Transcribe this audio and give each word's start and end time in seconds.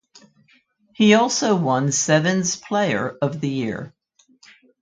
He 0.95 1.13
also 1.13 1.55
won 1.55 1.91
Sevens 1.91 2.55
Player 2.55 3.19
of 3.21 3.39
the 3.39 3.49
Year. 3.49 3.93